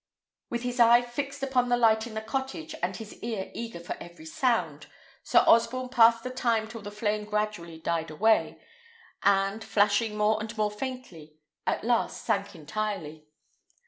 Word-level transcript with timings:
With 0.49 0.63
his 0.63 0.79
eye 0.79 1.03
fixed 1.03 1.43
upon 1.43 1.69
the 1.69 1.77
light 1.77 2.07
in 2.07 2.15
the 2.15 2.23
cottage, 2.23 2.73
and 2.81 2.95
his 2.97 3.17
ear 3.21 3.51
eager 3.53 3.79
for 3.79 3.95
every 4.01 4.25
sound, 4.25 4.87
Sir 5.21 5.43
Osborne 5.45 5.89
passed 5.89 6.23
the 6.23 6.31
time 6.31 6.67
till 6.67 6.81
the 6.81 6.89
flame 6.89 7.23
gradually 7.23 7.77
died 7.77 8.09
away, 8.09 8.59
and, 9.21 9.63
flashing 9.63 10.17
more 10.17 10.39
and 10.41 10.57
more 10.57 10.71
faintly, 10.71 11.35
at 11.67 11.83
last 11.83 12.25
sank 12.25 12.55
entirely. 12.55 13.27